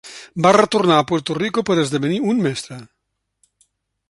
Va 0.45 0.53
retornar 0.55 0.95
a 1.01 1.05
Puerto 1.11 1.37
Rico 1.39 1.65
per 1.69 1.77
esdevenir 1.83 2.19
un 2.33 2.43
mestre. 2.47 2.83